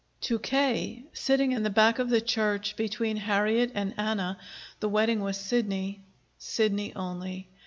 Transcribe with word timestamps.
To 0.21 0.39
K., 0.39 1.03
sitting 1.13 1.51
in 1.51 1.61
the 1.61 1.69
back 1.69 1.99
of 1.99 2.09
the 2.09 2.21
church 2.21 2.75
between 2.75 3.17
Harriet 3.17 3.71
and 3.75 3.93
Anna, 3.97 4.39
the 4.79 4.89
wedding 4.89 5.19
was 5.19 5.37
Sidney 5.37 6.01
Sidney 6.39 6.91
only. 6.95 7.47